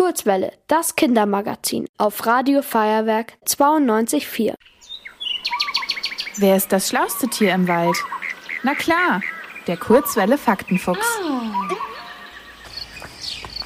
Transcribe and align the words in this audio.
Kurzwelle, 0.00 0.54
das 0.66 0.96
Kindermagazin 0.96 1.86
auf 1.98 2.24
Radio 2.24 2.62
Feuerwerk 2.62 3.34
92.4. 3.44 4.54
Wer 6.38 6.56
ist 6.56 6.72
das 6.72 6.88
schlauste 6.88 7.28
Tier 7.28 7.52
im 7.52 7.68
Wald? 7.68 7.94
Na 8.62 8.74
klar, 8.74 9.20
der 9.66 9.76
Kurzwelle 9.76 10.38
Faktenfuchs. 10.38 11.06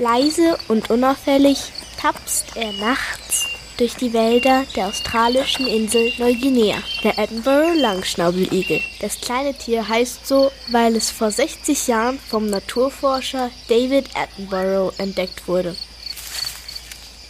Leise 0.00 0.58
und 0.66 0.90
unauffällig 0.90 1.70
tapst 2.00 2.56
er 2.56 2.72
nachts 2.84 3.46
durch 3.76 3.94
die 3.94 4.12
Wälder 4.12 4.64
der 4.74 4.88
australischen 4.88 5.68
Insel 5.68 6.12
Neuguinea, 6.18 6.78
der 7.04 7.16
Edinburgh 7.16 7.74
Langschnaubeligel. 7.78 8.80
Das 9.00 9.20
kleine 9.20 9.54
Tier 9.54 9.88
heißt 9.88 10.26
so, 10.26 10.50
weil 10.72 10.96
es 10.96 11.12
vor 11.12 11.30
60 11.30 11.86
Jahren 11.86 12.18
vom 12.18 12.50
Naturforscher 12.50 13.52
David 13.68 14.06
Attenborough 14.16 14.98
entdeckt 14.98 15.46
wurde. 15.46 15.76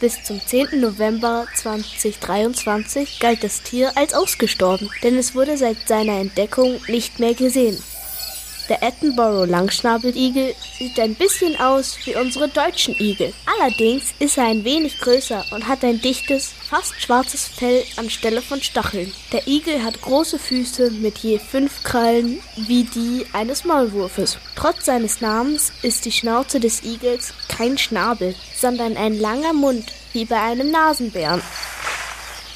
Bis 0.01 0.23
zum 0.23 0.41
10. 0.45 0.81
November 0.81 1.47
2023 1.55 3.21
galt 3.21 3.45
das 3.45 3.63
Tier 3.63 3.97
als 3.97 4.13
ausgestorben, 4.13 4.91
denn 5.03 5.17
es 5.17 5.35
wurde 5.35 5.57
seit 5.57 5.89
seiner 5.89 6.19
Entdeckung 6.21 6.81
nicht 6.89 7.21
mehr 7.21 7.35
gesehen. 7.35 7.79
Der 8.71 8.83
Attenborough 8.83 9.47
Langschnabeligel 9.47 10.55
sieht 10.79 10.99
ein 10.99 11.15
bisschen 11.15 11.55
aus 11.61 11.99
wie 12.05 12.17
unsere 12.17 12.49
deutschen 12.49 12.95
Igel. 12.99 13.35
Allerdings 13.59 14.15
ist 14.19 14.39
er 14.39 14.47
ein 14.47 14.65
wenig 14.65 14.99
größer 15.01 15.45
und 15.51 15.69
hat 15.69 15.85
ein 15.85 16.01
dichtes, 16.01 16.55
fast 16.71 16.99
schwarzes 16.99 17.47
Fell 17.47 17.85
anstelle 17.97 18.41
von 18.41 18.63
Stacheln. 18.63 19.13
Der 19.33 19.47
Igel 19.47 19.85
hat 19.85 20.01
große 20.01 20.39
Füße 20.39 20.91
mit 20.93 21.19
je 21.19 21.39
fünf 21.39 21.83
Krallen 21.85 22.41
wie 22.57 22.85
die 22.85 23.27
eines 23.35 23.65
Maulwurfes. 23.65 24.39
Trotz 24.57 24.87
seines 24.87 25.21
Namens 25.21 25.71
ist 25.83 26.07
die 26.07 26.13
Schnauze 26.13 26.59
des 26.59 26.83
Igels 26.85 27.35
kein 27.49 27.77
Schnabel, 27.77 28.35
sondern 28.57 28.97
ein 28.97 29.21
langer 29.21 29.53
Mund 29.53 29.93
wie 30.15 30.25
bei 30.25 30.41
einem 30.41 30.71
Nasenbären. 30.71 31.43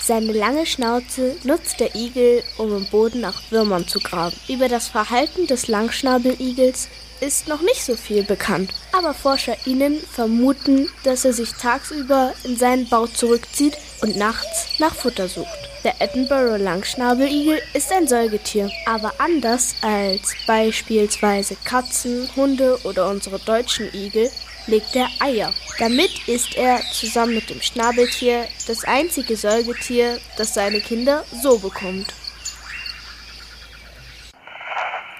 Seine 0.08 0.32
lange 0.32 0.64
Schnauze 0.64 1.36
nutzt 1.44 1.80
der 1.80 1.94
Igel, 1.94 2.42
um 2.56 2.74
im 2.74 2.86
Boden 2.86 3.20
nach 3.20 3.42
Würmern 3.50 3.86
zu 3.86 4.00
graben. 4.00 4.34
Über 4.48 4.66
das 4.66 4.88
Verhalten 4.88 5.46
des 5.46 5.68
Langschnabeligels 5.68 6.88
ist 7.20 7.46
noch 7.46 7.60
nicht 7.60 7.84
so 7.84 7.94
viel 7.94 8.22
bekannt, 8.22 8.72
aber 8.92 9.12
ForscherInnen 9.12 10.00
vermuten, 10.00 10.88
dass 11.04 11.26
er 11.26 11.34
sich 11.34 11.52
tagsüber 11.52 12.32
in 12.44 12.56
seinen 12.56 12.88
Bau 12.88 13.06
zurückzieht 13.06 13.76
und 14.00 14.16
nachts 14.16 14.68
nach 14.78 14.94
Futter 14.94 15.28
sucht. 15.28 15.68
Der 15.84 16.00
Edinburgh 16.00 16.56
Langschnabeligel 16.56 17.60
ist 17.74 17.92
ein 17.92 18.08
Säugetier, 18.08 18.70
aber 18.86 19.12
anders 19.18 19.74
als 19.82 20.34
beispielsweise 20.46 21.54
Katzen, 21.64 22.30
Hunde 22.34 22.78
oder 22.84 23.10
unsere 23.10 23.38
deutschen 23.40 23.92
Igel 23.92 24.30
legt 24.68 24.94
er 24.94 25.08
Eier. 25.20 25.52
Damit 25.78 26.28
ist 26.28 26.56
er 26.56 26.80
zusammen 26.92 27.34
mit 27.34 27.50
dem 27.50 27.60
Schnabeltier 27.60 28.46
das 28.66 28.84
einzige 28.84 29.36
Säugetier, 29.36 30.18
das 30.36 30.54
seine 30.54 30.80
Kinder 30.80 31.24
so 31.42 31.58
bekommt. 31.58 32.14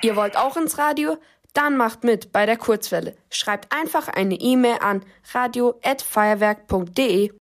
Ihr 0.03 0.15
wollt 0.15 0.37
auch 0.37 0.57
ins 0.57 0.79
Radio? 0.79 1.17
Dann 1.55 1.77
macht 1.77 2.05
mit 2.05 2.31
bei 2.31 2.47
der 2.47 2.57
Kurzwelle. 2.57 3.17
Schreibt 3.31 3.75
einfach 3.75 4.07
eine 4.07 4.37
E-Mail 4.37 4.79
an 4.81 5.05
radio@feuerwerk.de. 5.33 7.33